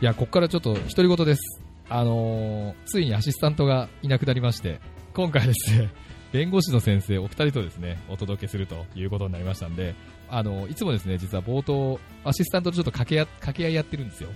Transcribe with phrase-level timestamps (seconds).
[0.00, 1.60] いや、ここからちょっと独り言です。
[1.88, 4.80] あのーついにアシスタントがいなくなりまして、
[5.12, 5.90] 今回ですね、
[6.32, 9.94] 弁護士の先生お二人とですね、お届けするということになりましたんで、
[10.30, 13.04] あのいつもですね、実は冒頭、アシスタントとちょっと掛
[13.52, 14.30] け合いやってるんですよ。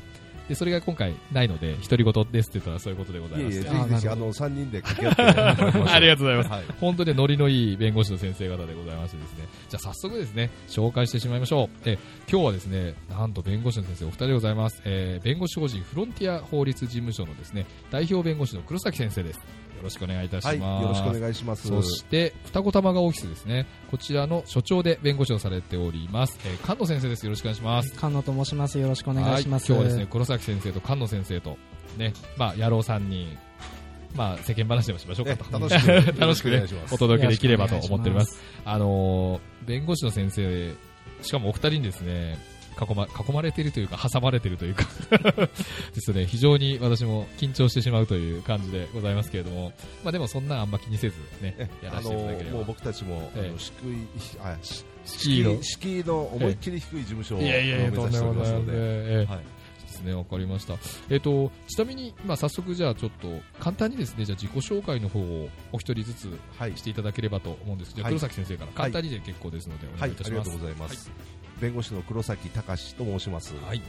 [0.49, 3.67] で、それが今回ないので、独り言ですって言ったらそういうことでございまして。
[3.67, 5.79] いえいえ、ぜひぜひ、ああの、三人で掛け合って。
[5.91, 6.51] ありがとうございます。
[6.51, 6.65] はい。
[6.81, 9.45] 本当にノリのいい弁護士の先生方でございましてですね。
[9.69, 11.69] じゃあ早速ですね、紹介してしまいましょう。
[11.87, 11.99] え、
[12.31, 14.83] 今日はですね、なんと弁護士の先生お二人でございます。
[14.85, 19.41] えー弁護士法人フロンティア法律事務所のですね、代表弁護士の黒崎先生です。
[19.85, 20.61] よろしくお願いいたします。
[20.61, 21.69] はい、よろしくお願いします。
[21.69, 23.67] そして、双子玉川オフィスですね。
[23.91, 26.39] こちらの所長で弁護士をされております。
[26.47, 27.25] えー、菅野先生です。
[27.25, 27.91] よろしくお願いします。
[27.91, 28.79] 菅野と申します。
[28.79, 29.71] よろしくお願いします。
[29.71, 31.59] はい、今日はですね、黒崎先生と菅野先生と、
[31.99, 33.37] ね、まあ、野郎さんに、
[34.15, 35.45] まあ、世間話でもしましょうかと。
[35.51, 38.37] え楽しく 楽しくねお願いしますお届けできればと思っております。
[38.37, 38.43] す。
[38.65, 40.75] あのー弁護士の先生、
[41.23, 42.39] しかもお二人にですね、
[42.81, 44.85] 囲ま囲まれているというか、挟まれているというか。
[45.95, 49.73] ですね、非常に私も緊張してしまうという感じでございますけれども、
[50.03, 52.57] まあでもそんなあんま気にせずねえ、やらあのせていただければ。
[52.57, 53.47] もう僕たちも、あえ。
[53.47, 53.97] えの低い、
[54.41, 55.41] あ、し敷
[56.01, 56.23] 居の。
[56.23, 59.54] 思いっきり低い事務所をいやいやいや、目と指しておりますのんでいい。
[60.05, 60.75] ね、わかりました。
[61.11, 70.51] えっ、と、ちなみに、まあ、早速じゃあちょっと、簡単にですね、じゃあ自己紹介の方をお一人ずつはいしていただければと思うんですけど、はい黒崎先生から簡単にで結構ですので、おはい、ありが願いいたします。
[70.51, 71.11] とうございます。
[71.61, 73.55] 弁護士の黒崎隆と申します。
[73.67, 73.83] はい。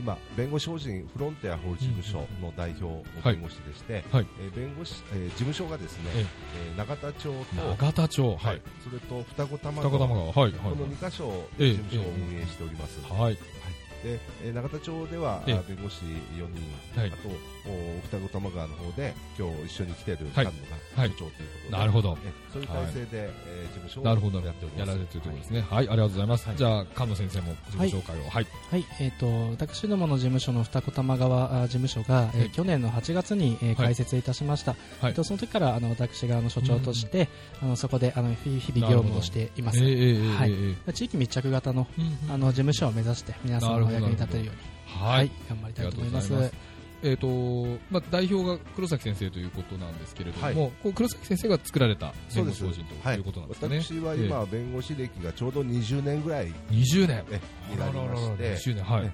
[0.00, 6.26] 今、弁護士法人フロンティア法律事務所の代表のはい弁護士でして、はいえー弁護士、えー事務所がですね、え
[6.70, 8.62] えー永田町と、永田町、はい。
[8.82, 10.52] それと双子玉川、はい、はい。
[10.52, 13.00] この2箇所ええで事務所を運営しております。
[13.12, 13.38] はい。
[14.02, 16.46] で、えー永田町では、弁護士4
[16.94, 17.12] 人、はい。
[17.12, 17.28] あと
[17.68, 20.30] お双子玉川の方で今日一緒に来てるはい。
[20.32, 20.52] 菅野が
[20.96, 21.08] はい。
[21.10, 22.18] 所長ということで、なるほど。
[22.24, 24.40] えそういう体制で、えー事務所をなるほど。
[24.40, 24.88] やっております。
[24.88, 25.60] やられてるということですね。
[25.68, 26.48] はい、ありがとうございます。
[26.48, 26.56] はい。
[26.56, 28.30] じゃあ、菅野先生も自己紹介を。
[28.30, 28.46] はい。
[28.70, 33.76] はい、えっ、と、私どもの事務所の二子玉川あ事務所が、えーはい去年の8月に、えーはい。
[33.76, 34.74] 開設いたしました。
[35.00, 35.14] はい。
[35.14, 37.28] と、その時から、あの、私が、あの、所長として、
[37.62, 39.78] あの、そこで、あの、日日々業務をしています。
[39.78, 40.52] ええええええはい。
[40.52, 45.26] ええ地域密着型の、うんあの、事務所を目指して、皆さんのお役に立てるように、ははい。
[45.26, 46.52] い、頑張りたいと思います。
[47.02, 47.26] えっ、と、
[47.90, 50.54] まあ、代表が黒崎先生ということなんですけれども、はい。
[50.54, 53.80] こう黒崎先生が作られた弁護士法人とはいいうことなんですかね。
[53.82, 57.24] 私は今、弁護士歴がちょうど20年ぐらい20年。
[57.30, 57.40] え
[57.70, 59.02] になりまして、20年、はい。
[59.04, 59.10] で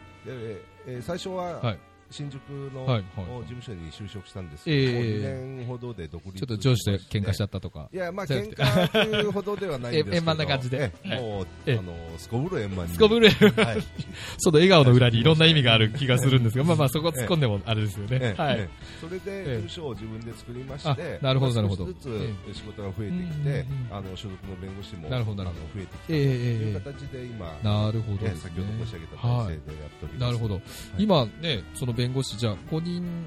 [0.88, 1.78] えー最初は、はい
[2.10, 2.40] 新宿
[2.72, 3.04] の、はいはい
[3.46, 5.42] 事務所に就職したんですけど、ええ。
[5.56, 7.88] 2年ほどで独立ちょっと上司と喧嘩しちゃっったとか。
[7.92, 10.92] いや、まあ、喧嘩というほどではないんですけど、 え円満な感じで。
[11.04, 11.78] ええもう、ええ。
[11.78, 12.92] あの、すこぶる円満に。
[12.92, 13.82] すこぶるはい。
[14.38, 18.18] その笑顔の裏にいろんな意味がある気がするんですが、まあまあ そこ突っ込んでもあれですよね。
[18.20, 18.42] ええ。
[18.42, 18.56] はい。
[18.58, 18.68] ええ。
[19.00, 21.86] それで、事務所を自分で作りましあて、なるほどまあなるほど。
[21.86, 25.74] 少しずえつ仕事が増えてきうんうんてうん、あの、所属の弁護士も、なるほどなるほど。
[25.74, 28.50] 増えてきて、ええとええいう形で今、なるほどええですね。
[28.50, 30.20] 先ほど申し上げた体制でやっております。
[30.20, 30.56] なるほど。
[30.56, 30.60] い。
[30.98, 33.26] 今ね、その弁護士、じゃあ5人、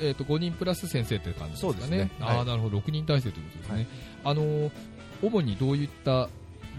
[0.00, 1.96] えっ、と、5人プラス先生という感じですかね。
[1.96, 2.78] ねああ、はいなるほど。
[2.78, 3.74] 6人体制ということですね。
[3.74, 3.86] はい
[4.24, 4.70] あのー、
[5.22, 6.28] 主にどういった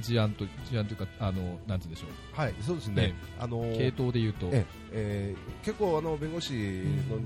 [0.01, 2.39] 事案と、事案というか、あの、なんて言うんでしょう。
[2.39, 3.13] はい、そうですね。
[3.39, 4.49] あの系統で言うと。
[4.51, 7.17] ええー結構あの弁護士の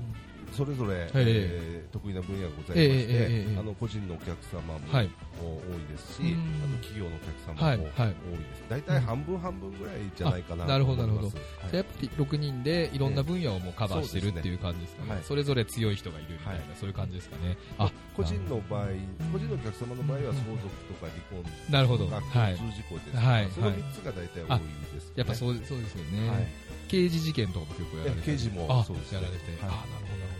[0.52, 1.84] それぞれ、ええ。
[1.88, 5.10] ー得意な分野がございまして、あの個人のお客様もはい。
[5.40, 6.62] 多いですし、うん。
[6.62, 8.62] あの企業のお客はい様もはい多いです。
[8.68, 15.20] 大体半分半分ぐらいじゃないかなあなるほどと思いますじゃあやっぱり6人でいろんな分野をもうカバーしてるっていう感じですかね。
[15.24, 16.62] それぞれ強い人がいるみたいな、はい。
[16.78, 17.56] そういう感じですかね。
[17.78, 18.86] あ、個人の場合、
[19.32, 22.04] 個人のお客様の場合は相続とか離婚なるほど。
[22.04, 23.48] 交通事故ですはい。
[23.50, 24.58] その3つが大体多い
[24.94, 25.12] です、ね。
[25.16, 26.46] やっぱそうそうですよね、はい。
[26.88, 29.58] 刑事事件とかも結構やられてえ刑事もあそうですやられて、はい。
[29.62, 30.06] あなる
[30.38, 30.39] ほ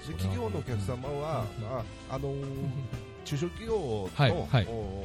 [0.00, 2.44] なるで企業のお客様は、まああのー
[3.24, 5.04] 中小企業の、はいはいお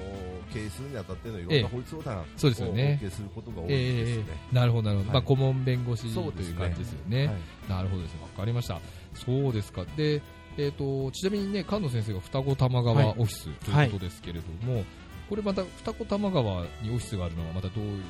[0.53, 3.65] 経営するにあたってのいろええんな法律相談をそうですよねすることが多。
[3.65, 4.25] いですね。
[4.29, 5.09] ええなるほどなるほど。
[5.09, 7.27] はいまあ顧問弁護士という感じですよね。
[7.27, 7.35] はい
[7.69, 8.19] なるほどですね。
[8.21, 8.79] わかりました。
[9.13, 9.85] そうですか。
[9.97, 10.21] で、
[10.57, 14.85] えっ、とちなみにね菅野先生が双子玉川はいオフィスということですけれども、
[15.29, 18.03] これまた二子玉川にオフィスがあるのはまたどういう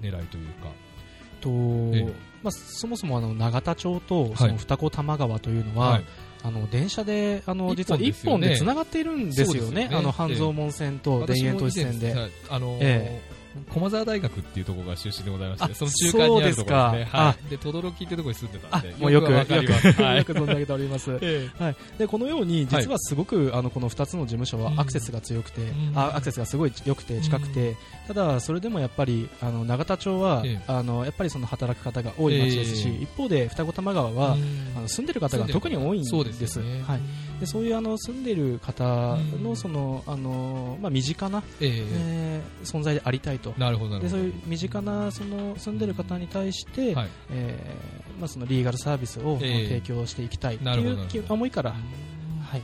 [0.00, 0.68] 狙いというか。
[1.46, 2.12] とええ。
[2.42, 6.04] まあ、そもそもあの永田町とその二子玉川というのは、はい。
[6.44, 9.96] あの電車であの一実は一本でつながっているんですよね、よね。
[9.96, 12.10] あの半蔵門線と田園都市線で。
[12.10, 13.20] 私も以前あのーえ
[13.70, 17.06] 駒沢大学っていうところが出身でございまして、あその中間にあるところですね。
[17.06, 17.18] すか。
[17.18, 17.50] はい。
[17.50, 19.92] で、轟っていうところに住んでたんで、もうよくわかります。
[19.92, 20.16] はい。
[20.18, 21.18] よく存じ上げております。
[21.22, 24.80] えはい、でこのように実はすごく、あのこの2つの事務所はうん。
[24.80, 25.92] アクセスが強くて、うん。
[25.94, 27.76] あアクセスがすごい良くて近くて、
[28.08, 30.64] ただそれでもやっぱりあの永田町は、ええ。
[30.66, 33.02] あのやっぱりその働く方が多い町ですし、ええ。
[33.02, 34.36] 一方で双子玉川は、
[34.76, 36.60] あの住んでる方が特に多いんです。
[36.60, 39.42] はい、でそういうあの住んでる方うん。
[39.42, 41.70] のそのあの、まあ、身近な、ええ。
[41.86, 43.45] えー存在でありたいと。
[43.56, 44.08] なるほど、なるほど。
[44.08, 47.08] でそういう身近なその住んでる方に対して、はい。
[47.30, 49.68] えーまあ、そのリーガルサービスを、ええ。
[49.68, 52.62] 提供していきたいというき思いから、はい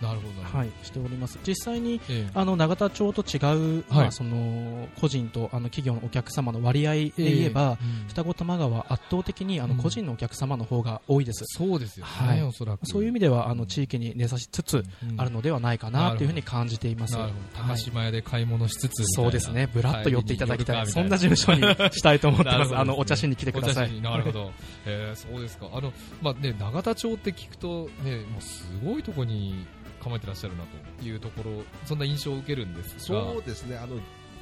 [0.00, 0.58] なるほど、なるほど。
[0.58, 1.38] はい、しております。
[1.46, 2.30] 実際にええ。
[2.34, 3.38] あの永田町と違
[3.80, 8.08] う、まあ、その個人とあの企業のお客様の割合で言えば、うん。
[8.08, 9.80] 双子玉川は圧倒的にあのうん。
[9.80, 12.42] 個人のお客様の方が多いです、そうですよね、はい。
[12.42, 12.86] おそらく。
[12.86, 15.20] そういう意味ではあの地域に根ざしつつうん。
[15.20, 17.16] あるのではないかなというふうに感じています。
[17.16, 17.62] なるほど。
[17.62, 17.70] はい。
[17.70, 20.86] 高島屋で買い物しつつみたいな、そうですね、ぶらっと寄っていただきたい、はい。
[20.86, 24.00] そんな事務所にしたいと思ってます、ねあのお茶しに来てください。
[24.00, 24.52] なるほど。
[24.86, 25.68] えー、そうですか。
[25.72, 25.92] あの、
[26.22, 29.66] まあね、永田町って聞くと、ね、もうすごいとこに
[29.98, 30.64] 構えてらっしゃるな
[30.98, 33.00] というところ、そんな印象を受けるんですが。
[33.00, 33.98] そうですねあの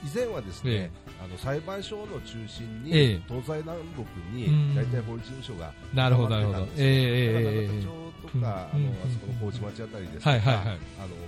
[0.06, 0.90] 以前はですね、え
[1.24, 6.58] あの裁判所の中心に、ええ東西南北うんに大体法律事務所がなるほど、なるほど。
[6.76, 8.66] えだからええええ永田町とか、うんあのあ
[9.10, 10.78] そこの麹町あたりですとか、はいはいはいあの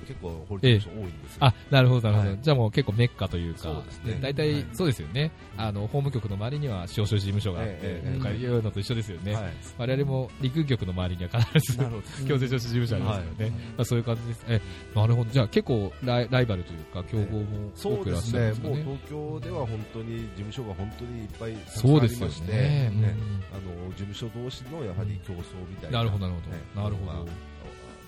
[0.07, 1.39] 結構法律事務所多いんですよ。
[1.41, 2.29] あ、なるほど、なるほど。
[2.31, 5.31] はいじゃあもう結構メッカというか、そうですね大体、はいそうですよね。
[5.57, 9.35] あの、法務局の周りには司法書事務所があって、ええええとかいうのと一緒ですよね。
[9.35, 11.79] はい我々も陸局の周りには必ず
[12.27, 13.51] 強制書士事務所ありますよね。
[13.77, 14.45] まあ、そういう感じです。
[14.49, 14.61] え、
[14.95, 15.31] なるほど。
[15.31, 18.68] じゃあ結構ライライバルというか、競合も多くいらっしゃるんですか？
[18.68, 18.68] ね。
[18.69, 22.91] もう東京では本当に事務所が本当にいっぱいそうですよありまして、ね。
[22.93, 23.15] うんね
[23.53, 26.83] あの事務所同士のやはり競争みたいな、なるほど、なるほねど。
[26.83, 27.29] なるほまあど。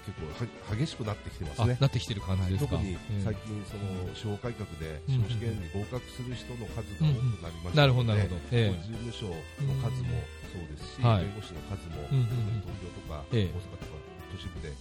[0.07, 1.77] 結構は激しくなってきてますあね、。
[1.81, 2.71] なってきてる感じですか。
[2.73, 8.37] 特にええ最近、その司法改革でうん司法試験に合格する人の数が多くなりましたなるほど、なるほど。
[8.51, 9.29] でええ事務所
[9.65, 10.21] の数も
[10.51, 12.29] そうですし、はい弁護士の数も、東
[12.81, 13.97] 京とかええ大阪とか
[14.33, 14.73] 都市部で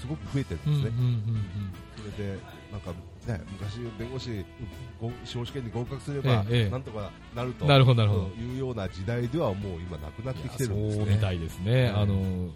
[0.00, 1.42] すごく増えてるうんですうんね、
[1.96, 2.38] それで
[2.72, 2.92] なんか、
[3.26, 4.44] ね、昔、弁護士、
[5.00, 11.04] ご司法試験に合格すれば、ええなんとかなるとなるほどなるほどいうような時代ではもう今なくなってきてるんですね。
[11.04, 11.84] そうみたいですね。
[11.84, 12.50] はいあの、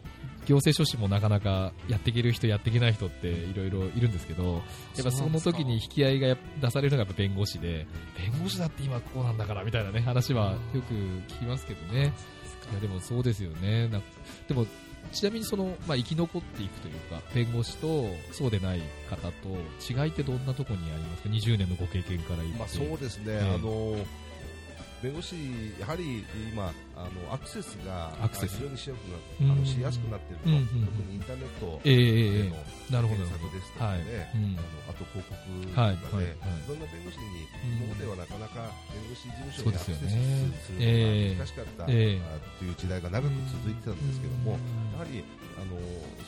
[0.47, 4.63] 行政書士もなかなかやっていける人、やっていけない人っていろいろいるんですけど、
[4.97, 12.13] やっぱその時に引き合いが出されるのがやっぱ弁護士で、弁護士だって今こうなんだからみたいなね、話はよく聞きますけどね。
[12.71, 13.89] いや、でもそうですよね。
[13.89, 14.01] な
[14.49, 14.67] でも、
[15.13, 19.49] ちなみにその、まあ、生き残っていくというか、弁護士とそうでない方と
[19.81, 22.59] 違いってどんなところにありますか ?20 年のご経験から言って。
[22.59, 23.97] まあ、そうですね、ええあの
[25.03, 25.37] 弁護士、
[25.79, 28.57] やはり今、あのアクセスがアクセス。
[28.57, 30.87] 非常にしやすくなあのしやすくなっていると、うんうん。
[30.87, 32.57] 特にインターネットええええでの
[32.91, 35.35] なるほど検索ですとかね、うんあのあと広告
[35.75, 36.69] とはいかで、はいいはい。
[36.69, 42.23] ろんな弁護士に、うん今まではなかなか弁護士事務所にアクセスするええのが難しかった、ええ。
[42.23, 44.59] あという時代が長く続いてたんですけども、
[44.95, 45.25] やはり
[45.57, 45.75] あの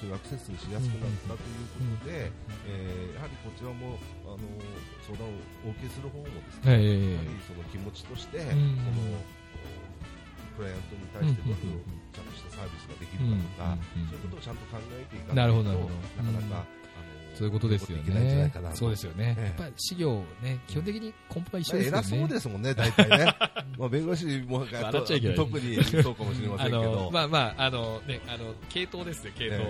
[0.00, 1.66] そういうアクセスしやすくなったという
[2.00, 2.32] ことで、
[2.66, 3.96] えーやはりこちらも
[4.26, 4.40] あの
[5.06, 5.32] 相談を
[5.68, 7.12] お受けする方もですね、ええ。
[7.12, 8.48] やはりその気持ちとして、ん。
[8.48, 8.56] その
[10.56, 11.80] クライアントに対してどういう
[12.12, 16.32] ちゃんとしたサービスができるかとか、うんそういうことをちゃんと考えていかなないとるほどなるほど。
[16.32, 16.64] なかなか、
[17.36, 18.50] そういうことですよね。
[18.74, 19.36] そうですよね。
[19.38, 19.44] ええ。
[19.44, 21.90] やっぱり資料ね、基本的に根本は一緒ですよね。
[21.90, 23.36] まあ偉そうですもんね、 大体ね。
[23.76, 29.62] まあ弁護士も特にそうかもしれませんけど、まあまあ、あのね、あの、系統ですね、系統。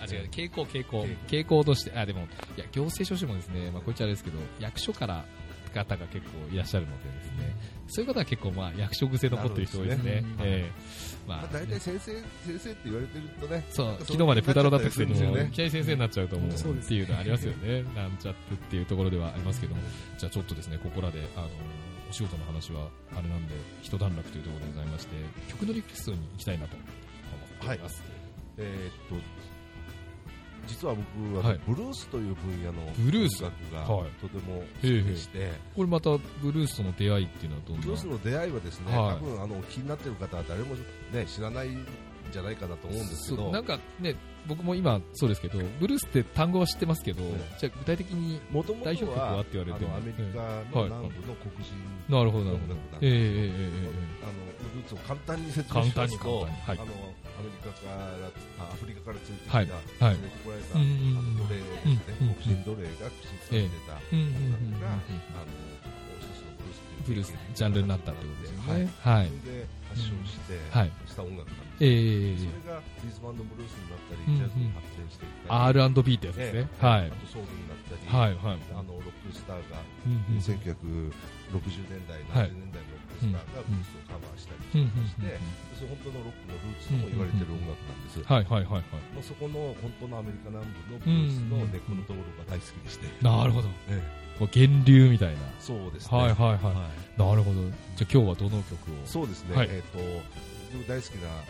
[0.00, 1.16] あ違う、傾向、傾向傾。
[1.28, 2.26] 傾向として、あ、でも、
[2.56, 5.24] いや、行政書士もですね、まあ、こいつあれですけど、役所から
[5.74, 7.56] 方が結構いらっしゃるのでですね、
[7.88, 10.24] そういう方は結構、まあ、役所癖残ってる人多いですね。
[10.40, 10.70] ええ。
[11.28, 12.22] まあ、まあ大体先生、先
[12.58, 17.82] 生って言われてるとね、そう昨日までプータローだったくせにも、いきなり先生になっちゃうと思うっていうのはありますよね。
[17.94, 19.82] なんちゃってっていうところではありますけども。
[20.18, 21.48] じゃあちょっとですね、ここらで、あの、
[22.08, 25.16] お仕事の話はあれなんで、一段落というところでございまして、
[25.48, 28.02] 曲のリクエストに行きたいなと思っております。
[28.58, 29.24] えーっと、
[30.66, 31.60] 実は僕は、はい。
[31.66, 33.44] ブルースという分野のブルース？
[33.44, 34.02] 音楽はい。
[34.02, 36.10] がとても好きでして、これまた、
[36.42, 37.82] ブルースとの出会いっていうのはどんな？
[37.82, 39.16] ブルースの出会いはですね、はい。
[39.16, 40.74] 多分あの気になっている方は誰も、
[41.12, 41.86] ね、知らないん
[42.32, 47.22] じゃないかなと思うんですけど、そうなんかね、僕も今そうですけど、ブルースって単語は知ってますけど、
[47.58, 48.40] じゃあ具体的に、
[48.82, 51.72] 代表曲ははって言われてもアメリカの南部の黒人
[52.08, 52.74] なるほど、なるほど。
[52.74, 53.04] 音楽なん。
[53.04, 54.24] ええですええええ。
[54.24, 57.96] あのルーツを簡単に説明しますと、あのアメリカから
[58.60, 59.66] あアフリカから連れてきた、はい。
[59.66, 60.14] はい。
[60.14, 60.84] 連れてこられた、奴
[61.48, 64.20] 隷ですね、うん黒人奴隷が口に使ってた音
[64.52, 65.48] 楽が、あの
[67.12, 68.90] 一つのブルジャンルになったってことですよはいね。
[69.00, 69.26] はい。
[69.28, 76.60] それで発祥して、はいした音楽なんですええそれがリズムブルースになったり、うんジャズに発展していったり、R&B ってやつですね。
[76.60, 77.14] ええはいあ。
[77.14, 78.58] とソウルになったり、はい、はい。
[78.74, 81.12] あのロックスターがうんうん1960
[81.90, 85.38] 年代、はい70年代のロックスターがブルースをカバーしたりして、
[85.78, 88.22] それ本当のロックのルーツとも言われてる音楽なんです。
[88.22, 88.82] はい、はい、はい、はい。
[89.14, 93.68] まあ、そこの本当のアメリカ南部のブルースの根っこのところが大好きでして、なるほど。
[93.90, 94.00] え
[94.40, 95.34] もう源流みたいな。
[95.34, 96.18] えそうですね。
[96.18, 96.64] はい、はい、はい。
[96.64, 96.74] はい
[97.16, 97.62] なるほど。
[97.62, 99.06] じゃあ今日はどの曲を？
[99.06, 99.98] そうですね、はいえっ、と、
[100.76, 101.44] 僕大好きなあ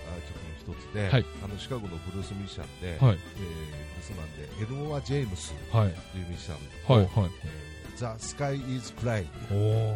[0.60, 6.56] 曲の一つで、はいあのシカゴのブルースミュージシャンで、はい、えーブルースマンでエルモア・ジェームスはい、というミュージシャン
[6.92, 7.30] を、はい、はい。
[7.44, 9.24] えー The Sky is Crying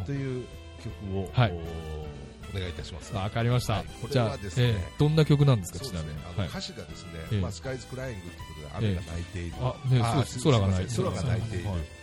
[0.01, 0.47] おという
[0.83, 1.57] 曲を、はいお
[2.57, 3.15] お願いいたします。
[3.15, 3.75] わかりました。
[3.75, 6.15] はいこれじゃあはですねええどんな曲なんですか、ちなみに。
[6.25, 6.49] あのはい。
[6.49, 8.45] 歌詞がですね、ええまあ、スカイズクライングってこ
[8.79, 10.39] とで雨が泣いている、あ、ね、そうです。
[10.39, 11.99] す空が泣いている、はいええ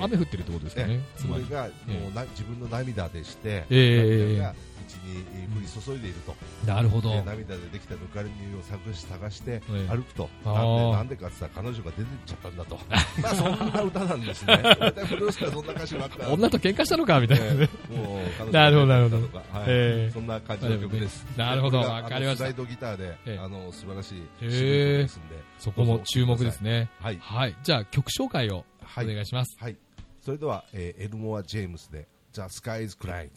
[0.00, 1.00] 雨降ってるってことですかね。
[1.16, 6.34] それがもうな、自分の涙でして、ええ涙が道に降り注いでいると、
[6.66, 7.10] なるほど。
[7.10, 9.96] で涙でできたぬかるみを探し探してええ。
[9.96, 12.78] 歩くと、なんでなんでかって言ったら彼女が出てっちゃったんだと、
[13.22, 16.26] まあそんな歌なんですね、大そんな歌詞ばっかり。
[16.32, 17.68] 女と喧嘩したのかみたいなね。
[17.90, 17.96] ええ。
[17.96, 19.30] もうなるほどがなるほど。
[19.66, 20.10] ええ。
[20.12, 21.26] そんな感じの曲です。
[21.36, 21.78] なるほど。
[21.78, 22.44] わかりました。
[22.44, 23.38] あのスライドギターで、ええ。
[23.38, 24.50] あの素晴らしいへえ。
[24.50, 26.88] 渋い曲ですんで、そこも注目ですね。
[27.00, 27.56] はい、はい。
[27.62, 28.64] じゃあ曲紹介を
[28.96, 29.56] おはい、願いします。
[29.58, 29.76] はい。
[30.20, 33.30] それでは、えーエルモア・ジェームスで The Sky is Crying。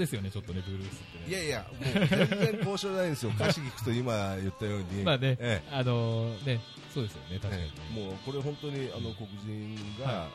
[0.00, 1.28] ですよね、ちょっとね、ブルースってね。
[1.28, 6.60] いやいや、もう全然交渉ないんですよ、歌詞聞くと今言ったように、 まあね、えあのーね、
[6.92, 7.62] そうですよね、え確かに。
[7.62, 8.04] ええ。
[8.04, 10.16] もうこれ本当にあの黒人が、はい。
[10.16, 10.28] あの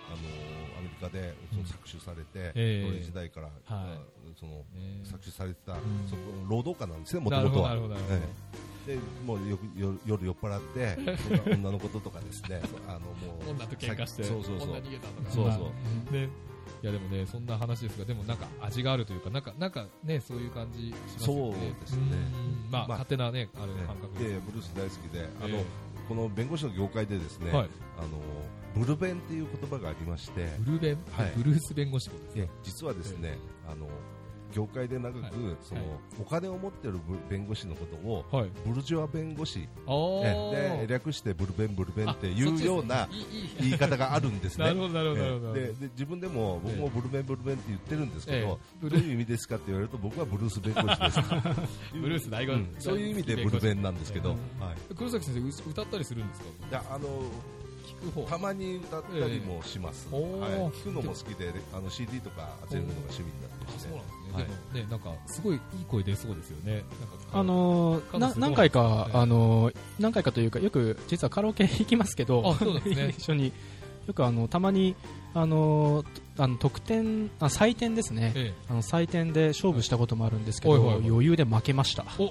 [0.79, 2.89] アメリカでその搾取されて、ええ。
[2.89, 3.97] 奴隷時代から、まあ
[4.39, 5.75] そのね搾取されてた、ん。
[6.07, 7.69] そこの労働家なんですね、もともとは。
[7.69, 8.15] なるほど、なるほど。
[8.15, 8.21] え
[8.87, 8.95] え。
[8.95, 10.97] でもうよく夜夜酔っ払って、
[11.51, 14.69] 女のこととかですね、 あのもう女と喧嘩して、そうそうそう。
[14.69, 15.31] 女逃げたとか。
[15.31, 15.63] そうそう。
[15.63, 15.69] ま
[16.09, 16.29] あね。
[16.85, 21.51] いやでもね、そんな話ですが、でもなんか味があるというか、なんか、なんかね、そういう感じしますよね。
[21.51, 22.01] そうですね。
[22.11, 22.71] うん。
[22.71, 23.87] まあ、まあ勝手なね、あれええ。
[23.87, 25.65] 感覚いやいやブルース大好きで、あのえ
[26.07, 27.69] この弁護士の業界でですね、はい。
[27.97, 28.21] あの
[28.75, 31.33] ブルベンっていう言葉がありまして、ブルーベン、はい。
[31.35, 33.87] ブルース弁護士ですいや実はですね、あの
[34.55, 35.31] 業界で長く、はい。
[35.61, 35.99] そのはい。
[36.21, 38.49] お金を持ってるぶ弁護士のことをはい。
[38.65, 43.09] ブルジョア弁護士で略してブルベンブルベンっていうような
[43.59, 44.65] 言い方があるんですね。
[44.71, 45.57] なるほど、なるほど、なるほど。
[45.57, 48.89] えでで自分でも僕もブルベンブルベンって言ってるんですけど、ええ。
[48.89, 51.19] どういう意味ですかって言われると僕はブルース弁護士です。
[51.99, 52.75] ブルース大悟うん。
[52.79, 56.45] そういう意味でブルベンなんですけど、えはい、黒崎先生、う歌ったりするんですか？
[56.69, 57.07] いやあの。
[58.29, 64.33] たまに歌ったりもします、えーはい、聞くのも好きであの CD とか集めるのが趣味になってそうなんですね。
[64.33, 66.83] はいでもね、なんか、すごいいい声出そうですよね。
[67.31, 73.09] あのー何回か、ええあのー何回かというか、よく実はカラオケ行きますけど、あそうですね。
[73.17, 73.53] 一緒に。
[74.07, 74.95] よくあのたまに
[75.33, 78.61] あのーあの得点あ採点ですね、ええ。
[78.69, 81.07] あの採点で勝負したこともあるんですけど、はいはいはい。
[81.09, 82.05] 余裕で負けました。
[82.19, 82.27] お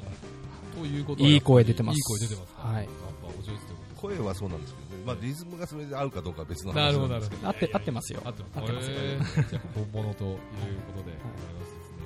[0.78, 1.96] ということはいい声出てます。
[1.96, 2.68] いい声出てますか？
[2.68, 2.76] はい。
[2.76, 2.86] やっ
[3.22, 3.58] ぱお上手という
[3.96, 7.48] こ声はそうなんですけどね、まあ、リズムがそれで合うかどうかは別のなるほど話なんですけど。
[7.48, 8.20] 合って合ってますよ。
[8.20, 8.58] と合ってます。
[8.58, 8.90] 合ってます。
[8.90, 11.54] よへーじゃあ本物ということでござい。
[11.54, 11.96] ますですね。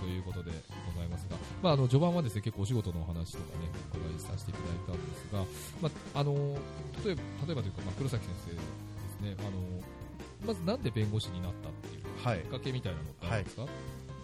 [0.00, 0.50] ということで
[0.86, 5.44] ございますが、まあ、あの序盤はですね結構お仕事のお話とかねお伺いさせていただいたんですが、
[5.80, 6.34] まあ、あの
[7.04, 9.36] 例えば例えばというか、まあ、黒崎先生ですね。
[9.38, 9.60] あの
[10.46, 13.66] まずなんで弁護士になったっていうはいきっかけみたいなのってあるんですか、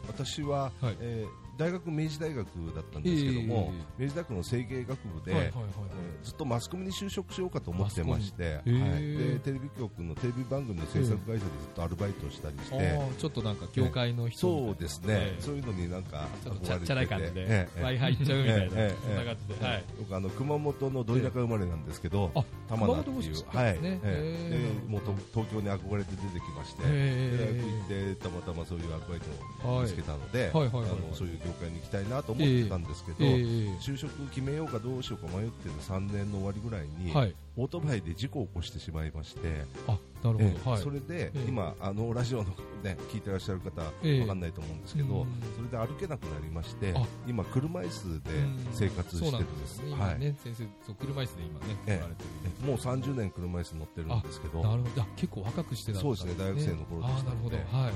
[0.09, 0.97] 私は、はい。
[1.01, 5.73] えー大学明治大学だったんですけども、明治大学の政芸学部で、はいはいはいはい。
[5.91, 11.41] えーずっとマスコミに就職しようかと思ってまして、はい、でテレビ局のテレビ番組の制作会社でずっ
[11.75, 14.69] とアルバイトをしたりして、ちょっとなんか業界の人みたいな。
[14.69, 15.43] そうですね、ええ。
[15.43, 16.87] そういうのになんかちょっとちゃ憧れてて。
[16.87, 17.83] ちゃらい感じで、ええ。
[17.83, 18.95] w i f i 行っちゃうみたいな、ええ。
[19.01, 23.47] そんな感じで、はい、僕あの熊本のど田舎生まれなんですけど、あ玉名っていう。
[23.49, 24.01] はい、ねえ。
[24.05, 24.87] えへえ。
[24.87, 29.21] でもうと東京に憧れて出てきまして、大学行ってたまたまそういうアルバイ
[29.63, 30.91] トを見つけたので、はいはいはいはい。
[30.91, 33.43] あのそういう業界に行きたいなと思ってたんですけど、ええ。
[33.81, 41.45] 就職決めようかどうしようか迷ってる3年の終わりぐらいに、はい、オートバイで事故を起こしてしまいまして、あなるえほど、はい、えそれで、ええ。
[41.49, 42.45] 今あのラジオの、
[42.83, 44.21] ね、聞いてらっしゃる方、ええ。
[44.21, 45.27] わかんないと思うんですけど、うん。
[45.57, 47.03] それで歩けなくなりましてあ。
[47.27, 48.31] 今車椅子で
[48.73, 49.83] 生活してるんです。
[49.91, 50.21] はい。
[50.21, 52.03] 先生、そう車椅子で今ね、え
[52.63, 52.67] え。
[52.67, 54.63] もう30年車椅子乗ってるんですけど。
[54.63, 57.57] なるほど、あ結構若くしてたんそうですね大学生の頃でしたので。
[57.57, 57.91] は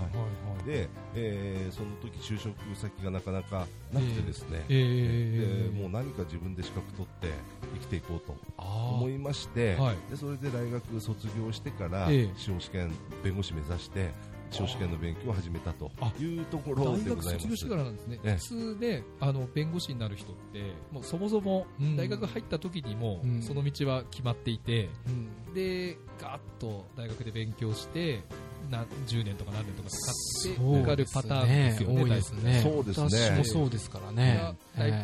[0.65, 0.67] い。
[0.67, 5.73] で、えーその時就職先がなかなかなくてですね、ええ。
[5.73, 7.29] でもう何か自分で資格取って
[7.75, 9.97] 生きていこうとあ思いまして、はい。
[10.11, 12.31] でそれで大学卒業してから、ええ。
[12.37, 12.93] 司法試験
[13.23, 14.11] 弁護士目指して
[14.51, 15.91] 司法試験の勉強を始めたと
[16.21, 17.41] いうところ大でございます。
[17.41, 18.37] 学卒業してからなんですね、ええ。
[18.37, 21.97] 普通であの弁護士になる人って、もうそもそもうん。
[21.97, 23.43] 大学入った時にも、うん。
[23.43, 25.11] その道は決まっていて、う
[25.51, 25.55] ん。
[25.55, 28.23] でガーッと大学で勉強して、
[28.71, 32.61] 何10年とか何年とかかかって受かるパターンですよね、多いですね。
[32.63, 33.07] そうですね。
[33.07, 34.55] 私もそうですから大ね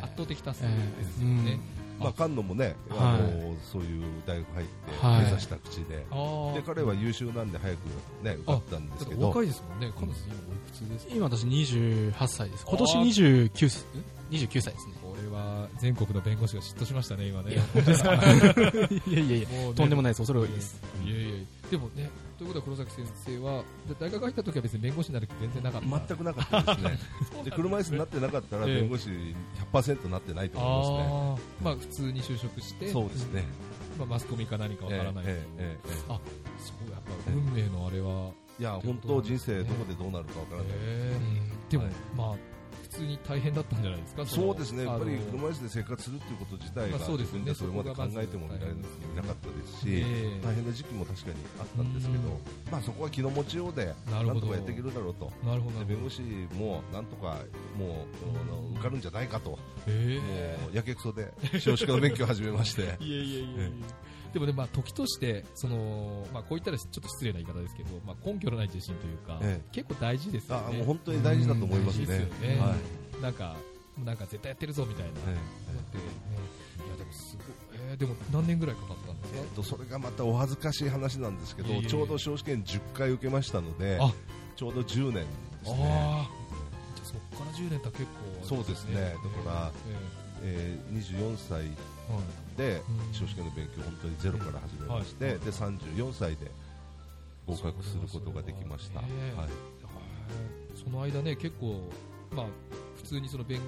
[0.03, 1.61] 圧倒的多数ですよね。
[1.99, 5.23] まあ、菅野もね、あのそういう大学入ってはい。
[5.25, 6.55] 目指した口で、あー。
[6.55, 7.79] で彼は優秀なんで早く
[8.25, 9.29] ね受かったんですけど。
[9.29, 11.07] 若いですもんね、彼女今おいくつです。
[11.07, 13.85] か今私28歳です今年あ29歳
[14.31, 14.95] 29歳ですね。
[15.03, 17.55] これは全国の弁護士が嫉妬しましたね、今ね。
[17.55, 17.63] いや
[19.25, 20.19] いやいやとんでもないです。
[20.19, 20.81] 恐れ多いです。
[21.05, 21.39] いやいやいや
[21.71, 26.07] でもね、ということは黒崎先生は、で大学入った時は別に弁護士になる気全然なかった。
[26.07, 26.99] 全くなかったですね。
[27.45, 28.75] で車椅子になってなかったらええ。
[28.81, 29.11] 弁護士
[29.73, 33.45] 100%なってないと思いますね、まあ普通に就職して、そうですね、
[33.99, 36.13] まあ、マスコミか何かわからないけど、ええええええ。
[36.13, 36.21] あ
[36.59, 40.69] そうやっぱ運命のあれは、いや本当人生どこでどうなるかわからない、
[41.69, 41.93] でも、はい。
[42.17, 42.58] まあ
[42.91, 44.27] 普通に大変だったんじゃないですか？
[44.27, 47.45] そうですね、やっぱり車椅子で生活するっていうこと自体が、まあそうですよね。
[47.51, 48.73] 自分でそれまで考えてもみられ
[49.17, 50.41] なかったですし、ええ。
[50.45, 52.41] 大変な時期も確かにあったんですけど、
[52.73, 55.85] まあ、そこは気の持ちようで、なんとかやっていけるだろうと、なるほど。
[55.85, 56.23] 弁護士
[56.55, 57.37] もなんとか
[57.79, 58.07] も
[58.73, 60.21] う受かるんじゃないかと、もへ
[60.73, 62.97] うやけくそで少子化の勉強を始めまして。
[63.01, 63.71] えいやいやいえ
[64.33, 70.65] でもね、まあ、時として、その、まあ、こう言ったらちょっと失礼な言い方ですけど、まあ、根拠のない自信というか、え結構大事ですよね。
[70.69, 72.07] あもう本当に大事だと思いますね。
[72.07, 72.59] すよね。
[72.61, 72.75] は
[73.19, 73.23] い。
[73.23, 73.57] なんか、
[74.05, 75.11] なんか絶対やってるぞみたいな。
[75.13, 76.05] えだって、ね。
[76.87, 77.47] いや、でもすごい、
[77.91, 79.39] えーでも何年ぐらいかかったんですか？
[79.39, 81.83] ええっとそれがまたお恥ずかしい話なんですけどいえいえ。
[81.83, 84.13] いえちょうど司法試験10回受けましたのであ。
[84.57, 85.21] ちょうど10年で
[85.65, 85.79] すね。
[85.91, 86.31] ああ、
[86.97, 88.05] じゃあそこから10年とは結
[88.41, 88.95] 構、そうですね。
[88.95, 89.95] だからえ
[90.43, 91.65] えー24歳
[92.57, 96.51] でうん司法試験の勉強を本当にゼロから始めまして、はいで34歳で
[97.47, 99.09] 合格することができました、はい、
[100.77, 101.81] その間ね、結構、
[102.31, 102.47] まあ、
[102.97, 103.61] 普通にその弁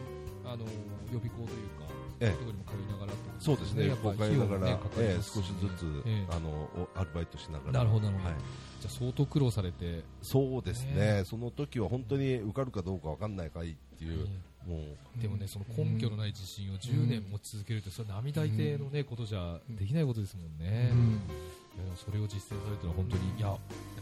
[0.45, 0.65] あの
[1.13, 2.31] 予備校というか、ええ。
[2.31, 3.89] ところにも通いながらそうですね。
[3.89, 6.35] やっぱ公開ながら、ねかかりええ少しずつ、ええ。
[6.35, 7.73] あのおアルバイトしながら。
[7.73, 8.31] なるほどなるほど。
[8.31, 8.41] はい、
[8.81, 10.95] じゃあ相当苦労されて、そうですね。
[10.95, 11.25] ね。
[11.25, 14.29] その時は本当に受かるかどうかわかんないかいっていう
[15.21, 20.91] でもね、その根拠のない自信を10年持ち続けるって、それは並大抵のね、ことじゃできないことですもんね。
[20.93, 21.21] うん。
[21.83, 23.59] いやそれを実践されてるのは本当に、いや、やっ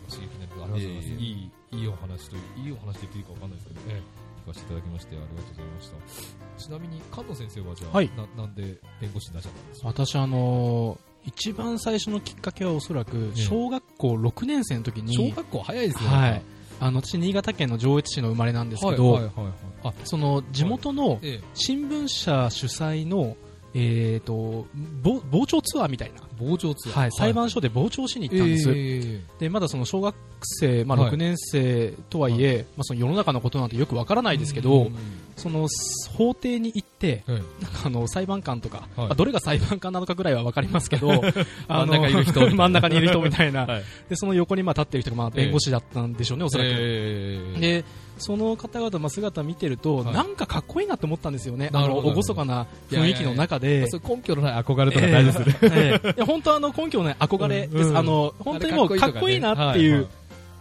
[0.08, 1.08] ぱ刺激になるありがとうございます。
[1.08, 1.76] いえいえ。
[1.76, 4.02] いい、いいお話という、いいお話で言っていいかわかんないですけどね、
[4.44, 6.62] 聞かせていただきまして、ありがとうございました。
[6.62, 8.10] ちなみに、菅野先生はじゃあ、はい。
[8.16, 8.62] ななんで
[9.00, 9.88] 弁護士になっちゃったんですか？
[9.88, 16.08] 私あのー一番最初のきっかけはおそらくえ小学校6年生の時に、小学校早いですね。
[16.08, 16.42] はい
[16.80, 19.54] あの私新潟県の上越市の生まれなんですけど、はいはいはいはい。
[19.84, 23.36] あ、その地元のええ、新聞社主催の、
[23.74, 24.66] えー、と
[25.02, 27.00] ぼ傍聴ツアーみたいな、傍聴ツアー。
[27.00, 31.12] はい、裁判所で傍聴しに行ったんです、ええでまだその小学生、まあ、はい。
[31.12, 34.94] 6年生とはいえ、まあ、その世の中のことなんてよくわからないですけど、うん
[35.38, 35.68] その
[36.16, 39.08] 法廷に行って、はいなんかあの裁判官とか、はい。
[39.12, 41.12] あどれが裁判官なのかぐらいは分かりますけど、
[41.68, 42.56] あの真ん中にいる人みたいな。
[42.58, 43.84] 真ん中にいる人みたいな、はい。
[44.08, 46.70] でその横にまあ立ってる人がまあ弁護士だったんでしょうね、おそらく。
[46.70, 47.84] えーで
[48.18, 50.12] その方々の姿見てると、はい。
[50.12, 53.88] なんかかっこいいなと思ったんですよね、あの厳かな雰囲気の中で。
[53.88, 55.70] そう根拠のない憧れとか大事ですね。
[55.72, 56.08] ええ。
[56.08, 60.08] いや本当あの根拠のない憧れです、うんあの本当にもうかっこいいなっていう、はいはい。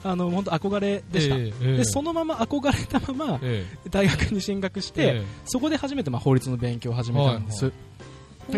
[0.04, 5.24] あの本当憧れでした、えーえーでそのまま憧れたままえ大学に進学して、ええ。
[5.44, 7.97] そこで初めてまあ法律の勉強を始めたんです、はいでえ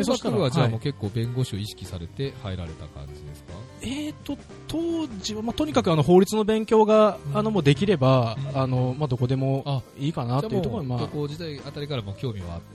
[0.04, 0.38] そしたら。
[0.38, 0.72] はじゃあはい。
[0.72, 3.54] もう結構弁護士を意識されて入られた感じですか？
[3.82, 7.38] えー、と当時は、まあ、とにかくあの法律の勉強が、うん。
[7.38, 8.62] あのもうできれば、うん。
[8.62, 11.00] あのまあ、どこでもあいいかなっていうところで、まあ。
[11.00, 12.68] 高、校時代あたりからも興味はあって。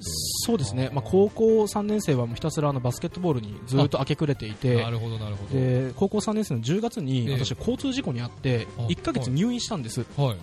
[0.47, 5.55] そうですね、まあ、高校3年生はもうひたすらあのバスケットボールにずっと明け暮れていてなるほどなるほど。
[5.55, 7.45] で高校3年生の10月にええ。
[7.45, 10.39] 私、交通事故に遭ってあ1ヶ月入院したんです、はいはい。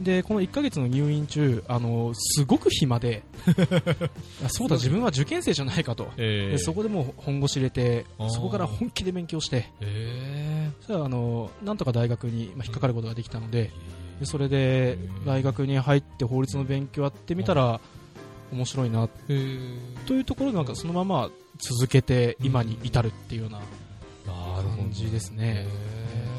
[0.00, 3.22] でこの1ヶ月の入院中あのすごく暇で。
[4.44, 10.70] あそうだ自分は受験生じゃないかと、えでそこでもう本腰入れてそこから本気で勉強してえ。
[10.80, 17.80] そしたらあのなんとか大学にまあ引っかかることができたのでーでそれで大学に入って法律の勉強やってみたら
[18.52, 19.32] 面白いなえ。
[19.32, 23.60] ーというところでなんかそのまま続けて今に至るっていうような
[24.26, 25.66] 感じですね。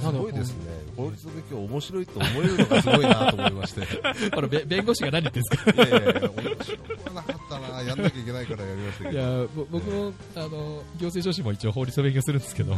[0.02, 0.04] え。
[0.04, 0.85] なのすごいですね。
[0.96, 3.82] 法律の勉強面白いと思えるのがすごいなと思いまして。
[3.82, 5.82] い ーこれべ弁護士が何言ってんですか？
[5.84, 7.82] やいやいや、面白くはなかったな。
[7.82, 9.20] やんなきゃいけないからやりましたけど。
[9.20, 10.50] いやぼ僕もあの
[10.98, 12.78] 行政書士も一応法律を勉強するんですけど、え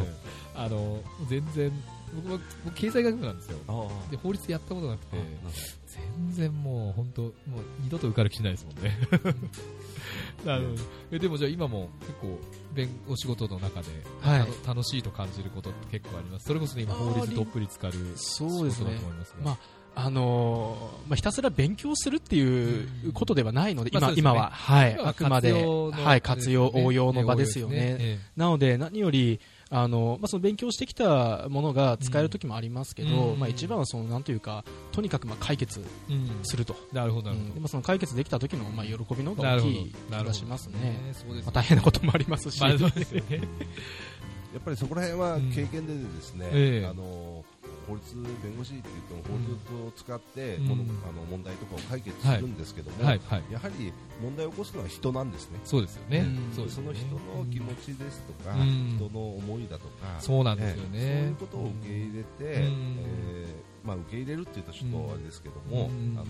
[0.56, 1.71] あの全然
[2.15, 5.49] 僕も僕経済学部なんですよで法律やったことなくてあ
[6.25, 7.34] 全然もう本当もう
[7.82, 8.97] 二度と受かる気しないですもんね
[10.46, 10.76] あの
[11.12, 12.39] えでもじゃあ今も結構
[12.74, 13.88] 弁お仕事の中で、
[14.22, 14.67] はい。
[14.67, 16.46] 楽しいと感じることって結構あります。
[16.46, 18.91] それこそね今法律どっぷり浸かるそうですね。
[18.91, 19.38] 仕事だと思いますが。
[19.43, 19.58] まあ
[20.00, 24.20] あのーまあ、ひたすら勉強するっていうことではないので、今まあですね。
[24.22, 27.98] 今は、はい、あくまで、活用のはい、活用、応用の場ですよね。
[28.00, 28.20] え。
[28.36, 33.39] なので、何より、あのまあ、その勉強してきたものが使える時もありますけど、うん。
[33.39, 35.84] まあ、一番はそのなんというかとにかくまあ解決
[36.43, 42.71] すると、なるほどでまあ、その解決できた時のまあ喜びの方が大きい気がしますね、そうですまあ、大変なこともありますし、まあ
[44.53, 46.88] やっぱりそこら辺は経験でですね、ええ。
[46.88, 47.37] あの
[47.88, 48.02] 法律
[48.43, 50.67] 弁護士って言っても法律を使って、うん。
[50.67, 53.21] このあの問題とかを解決するんですけども、はい。
[53.26, 53.43] はい。
[53.50, 55.60] やはり問題を起こすのは人なんですね。
[55.63, 56.19] そうですよね。
[56.19, 56.54] うん。
[56.54, 58.97] そその人の気持ちですとか、うん。
[58.97, 60.89] 人の思いだとか、そうなんですよね。
[60.93, 62.97] ええそういうことを受け入れて、うん。
[63.00, 66.26] えーまあ、受け入れるっていうとちょっとあれですけども、うんあの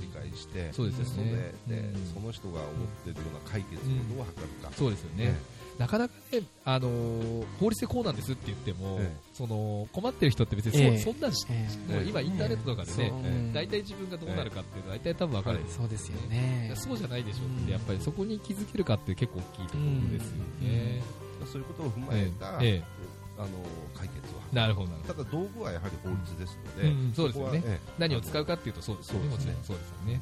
[0.00, 1.52] 理解してそうですよね。
[1.66, 2.70] で、うんその人が思っ
[3.04, 5.34] てるような解決をどう図るか、そうですよね、
[5.78, 10.98] なかなかね、あのー法律でこうなんですって言っても、えその困ってる人って別にそ,、ええ。
[10.98, 16.72] そんなんし、え今インターネットとかでね、大体自分がどうなるかっていうのは大体多分分かるそうですよね。
[16.76, 17.70] そうじゃないでしょって、うん。
[17.70, 19.78] やっぱりそこに気づけるかって結構大きいとこ
[20.12, 21.02] ろですよね。
[21.50, 23.00] そういうことを踏まええた、ええ
[23.40, 23.48] あの
[23.96, 30.20] 解決をえなるほどなるほただ道具はやはり法律ですのど、で、うんそうですよねええ何を使うかっていうとそうですよね、そうですねもちろんそうですよね。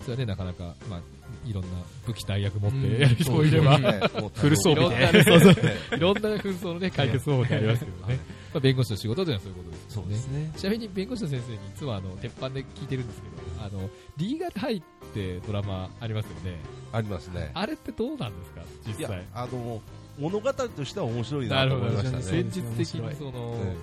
[0.00, 1.00] それはね、なかなか、まあ、
[1.44, 1.70] いろんな
[2.06, 8.18] 武器大役持っうんてやる人もいれば、そうですね フル装備でいろんなね、いろんな紛争のね、 解決方法ってありますけどね。
[8.54, 9.70] まあ、弁護士の仕事というのはそういうこと
[10.04, 10.44] ですよね。
[10.44, 10.52] ね。
[10.56, 16.60] ちなみに弁護士の先生にいつもあの鉄板で聞いてるんですけど、あのリーガルハイってドラマありますよね。
[16.92, 17.50] ありますね。
[17.54, 19.26] あれってどうなんですか、いや実際。
[19.34, 19.82] あの
[20.18, 22.40] 物語としては面白いなと思いましたね。
[22.40, 23.76] 現実的にその、え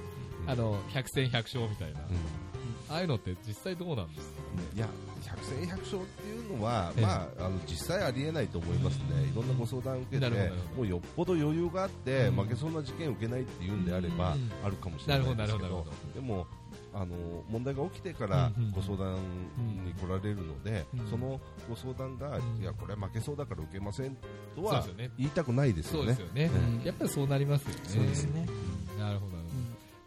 [0.47, 2.03] あの百戦百勝みたいな、う
[2.89, 4.75] ああいうのって実際どうなんですか？
[4.75, 4.87] んいや
[5.25, 7.01] 百戦百勝っていうのは、ええ。
[7.01, 12.35] まあ、あの実際ありえないと思いますね、いろんなご相談を受けて、もうよっぽど余裕があって、うん。
[12.35, 14.51] 負けそうな事件を受けないっていうんであれば、うん。
[14.63, 16.45] あるかもしれないですけど、でも
[16.95, 19.15] あの問題が起きてからうんうんご相談
[19.85, 24.15] に来られるので、うんそのご相談が、うんいや、これは負けそうだから受けません
[24.55, 24.85] とは。
[25.17, 26.11] 言いたくないですよね。
[26.11, 26.45] よね。
[26.45, 27.81] うんやっぱりそうなりますよね。
[27.85, 28.47] そうですね。
[28.47, 29.34] うんなるほど、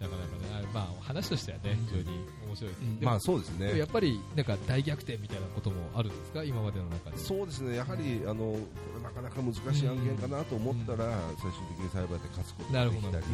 [0.00, 2.82] なかなかね、あれまあ話としてはね、非常に面白いです。
[2.82, 3.84] うんまあそうですねや。
[3.84, 7.18] っぱりなんか大逆転みたいなこともあるんですか、今までの中で。
[7.18, 8.58] そうですね、やはり、あのこ
[8.96, 12.72] れなかなか難しい案件かなと思ったら、最終的に裁判で勝つこと。
[12.72, 13.24] ができたり、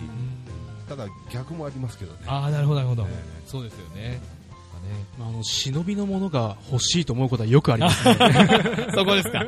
[0.88, 2.18] ただ逆もありますけどね。
[2.26, 3.42] ああ、なるほど、なるほどえ。
[3.46, 4.20] そうですよね。
[5.18, 8.16] まあ、あの忍びのものが欲しいと思うことはよくありますね。
[8.94, 9.46] そこですか。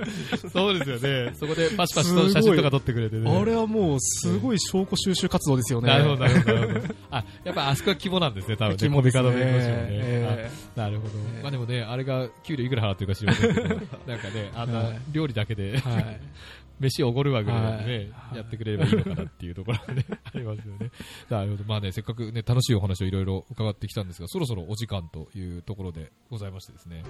[0.52, 1.32] そうですよね。
[1.38, 3.30] そこでパシパシと写真とか撮ってくれてね。
[3.30, 5.88] あれはもうすごい証拠収集活動ですよね。
[5.88, 6.94] なるほど、なるほど、なるほど。
[7.10, 8.76] あ、やっぱあそこは肝なんですね、 多分ね。
[8.78, 9.32] 肝ですねね。
[9.32, 11.38] えあなるほどえ。
[11.38, 13.68] えまあでもね、あれが給料いくら払ってるか知りませんけど、
[14.06, 16.20] なんかね、あんはない料理だけで、はい。
[16.78, 20.90] 飯おごるわぐらいでね、はいやってくれればいいのかなっていうところがね、ありますよね。
[21.30, 21.64] なるほど。
[21.64, 27.02] まあね、せっかくね、楽しいお話をいろいろ伺ってきたんですが、そろそろお時間というところでございましてですね。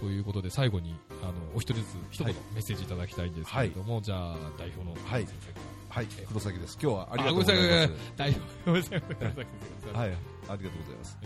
[0.00, 6.78] ということで、最後に、あの、お一人ずつ一言はいメッセージいただきたいんですけれども、じゃあ、代表のはい先生かはい、黒崎です。
[6.82, 7.24] 今日はありら。
[7.24, 7.68] がとうございます。
[7.84, 9.92] あ、代表、ごめんなさい、ごめんなさい。
[9.92, 10.14] はい、あり
[10.48, 11.18] がとうございます。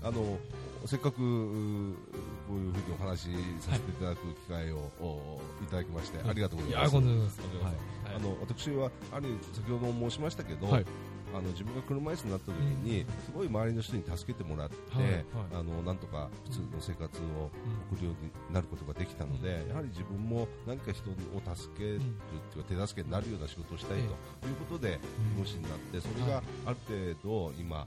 [0.00, 0.38] あの
[0.86, 3.28] せっかくこういうふうにお話し
[3.60, 6.96] させていただく機会を、おいただきまして、ありがとうございます。
[6.96, 10.86] あの私はある先ほども申しましたけど、はい。
[11.30, 15.04] あの自分が車椅子になった時に、すごい周りの人に助けてもらって、はい。
[15.04, 15.22] はい。
[15.52, 17.50] あのなんとか普通の生活を
[17.92, 21.14] 送るようになることができたので、やはり自分も何か人を
[21.54, 25.00] 助けるっていうか手助けになるような仕事をしたいということで弁
[25.38, 27.86] 護士になってそれがある程度今あの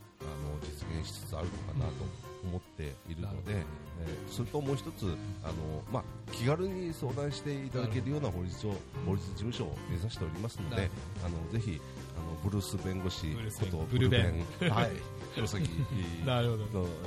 [0.61, 2.05] 実現しつつあるのかなと
[2.43, 3.91] 思っているので、えー
[4.27, 5.53] それともう一つあの、
[5.91, 8.71] まあ、気軽に相談していただけるような法律を
[9.05, 10.89] 法律事務所を目指しておりますので
[11.23, 11.79] あのぜひ
[12.17, 14.89] あのブルース弁護士ことブルベンはい
[15.35, 15.69] 黒崎。
[16.25, 16.57] の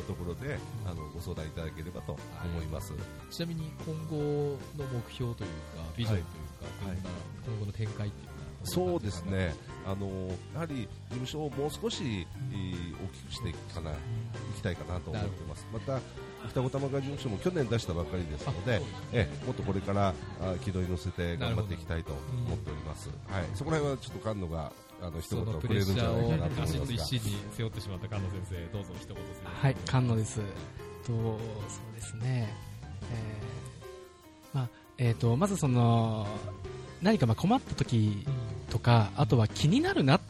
[0.06, 2.92] ところであのご相談いただければと思います。
[3.30, 6.24] ちなみに今後の目標というか、ビジョンという
[6.82, 6.98] か、はい。
[7.46, 8.33] 今後の展開っていうか、
[8.64, 9.54] そうですね、
[9.86, 10.08] あの
[10.54, 13.96] やはり事務所をもう少し、えー大きくしていかないい
[14.56, 15.66] きたいかなと思ってます。
[15.72, 16.00] また
[16.46, 18.80] 二子玉川事務所も去年出したばっかりですので、
[19.12, 23.08] ええもっとこれからあ軌道に乗せて頑張っていきたいと思っております。
[23.28, 24.72] はい、そこら辺はちょっと菅野が
[25.02, 26.94] あの一そ言のプレッシくれるんじゃャーをないかなと思いますが。
[26.94, 30.40] 一心に背負ってしまった菅野先生、どうぞ一言はい、菅野です。
[30.40, 30.42] と、
[31.06, 32.54] そうですね。
[33.12, 33.64] えー
[34.54, 36.26] まあ、えっ、と、まずその、
[37.02, 38.24] 何かまあ困った時
[38.70, 40.20] とか、あとは気になるな、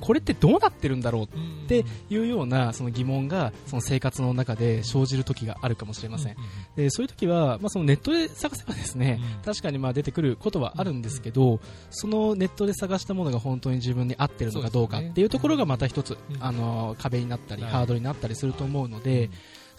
[0.00, 1.28] これってどうなってるんだろうっ
[1.68, 6.36] ていうようなその疑問がその生活の中で生じる時があるかもしれません。
[6.76, 9.42] でそういう時は、まあ、そのネットで探せばですね、うん。
[9.42, 16.36] 確かにまあ出てくることはあるんですけど、そのネットで探したものが本当に自分に合ってるのかどうかっていうところがまた一つ、うん。
[16.40, 17.72] あの壁になったり、はい。
[17.72, 19.30] ハードルになったりすると思うので、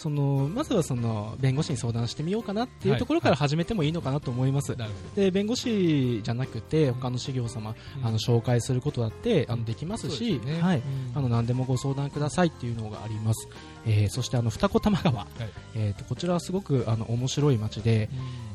[0.03, 4.75] そのまずはその弁護士に相談してみようかなっていうところから始めてもいいのかなと思います。
[4.75, 10.83] なるで弁護士じゃなくて他の事業様、あの紹介することだってあのできますし、はい、うん。
[11.15, 13.47] あの何でもご相談くださいっていうのがあります。
[13.86, 15.28] えーそしてあの二子玉川、
[15.76, 18.10] えーとこちらはすごくあの面白い街で、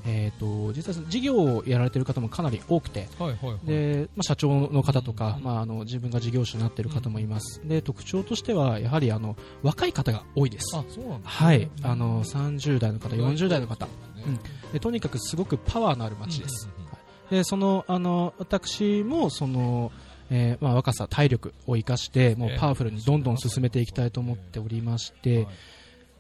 [0.07, 3.09] えーと実は事業をやられている方もかなり多くて。
[3.19, 3.67] はいはいはい。
[3.67, 11.29] でまあ、社長の方とか、うんまあ、あの自分が事業主になっている方もいます、で特徴としてはやはりあの若い方が多いです、あ、そうなんだ。
[11.29, 13.87] はい、あの30代の方、40代の方、
[14.73, 16.69] でとにかくすごくパワーのある街です、
[17.31, 19.93] でそのあの私もその、
[20.31, 25.47] えーまあ、若さ、体力を生かしてもうパワフルにどんどん進めていきたいと思っておりまして、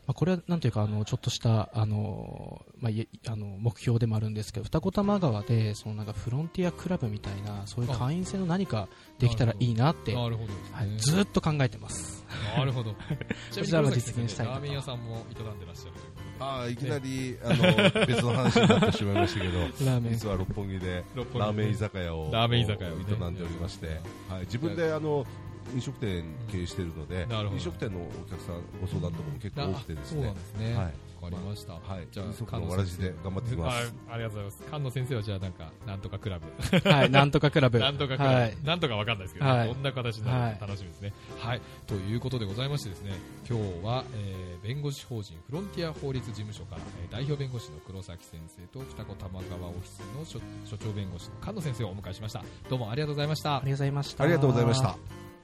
[0.08, 10.52] まあ、これはなんというかあのちょっとしたあの、まあ、いあの目標でもあるんですけど二子玉川でそのなんかフロンティアクラブみたいなそういう会員制の何かできたらいいなって、なるほど。
[10.72, 12.24] はい、ずっと考えてます。
[12.56, 12.94] なるほど。
[13.54, 20.12] こちらは実現したいとラーメン屋さんも営んでらっしゃるというあーいきなり、あの別の話になってしまいましたけど、 ラーメン。
[20.12, 23.04] 実は六本木でラーメン居酒屋をラーメン居酒屋をね。
[23.08, 23.86] 営んでおりまして、
[24.28, 25.26] はい、自分であの
[25.74, 30.74] 飲食店経営しているので飲食店のお客さんご相談とかも結構多くてですねあそうなんですね。
[30.76, 31.72] はいわかりました。
[31.72, 34.62] はいじゃあ、二足のわらじで頑張ってきますはいありがとうございます。
[34.64, 36.88] 菅野先生はじゃあなんか、なんとかクラブ。
[36.88, 37.78] はい、なんとかクラブ。
[37.80, 38.34] なんとかクラブ。
[38.34, 38.56] はい。
[38.62, 41.12] なんとかわかんないですけど、はいどんな形になるか楽しみですね。
[41.38, 41.60] はい。
[41.86, 43.14] ということでございましてですね、
[43.48, 52.44] 今日は、えー弁護士法人フロンティア法律事務所から、えー代表弁護士の黒崎先生と二子玉川オフィスの所所長弁護士の菅野先生をお迎えしました。
[52.68, 53.62] どうもありがとうございましたあ。
[53.64, 54.24] りがとうございました。
[54.24, 55.27] ありがとうございました。